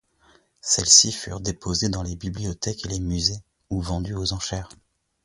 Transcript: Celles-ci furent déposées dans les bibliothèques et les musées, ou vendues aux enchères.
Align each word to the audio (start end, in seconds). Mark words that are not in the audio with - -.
Celles-ci 0.61 1.11
furent 1.11 1.41
déposées 1.41 1.89
dans 1.89 2.01
les 2.01 2.15
bibliothèques 2.15 2.87
et 2.87 2.89
les 2.89 2.99
musées, 2.99 3.43
ou 3.69 3.83
vendues 3.83 4.15
aux 4.15 4.33
enchères. 4.33 4.69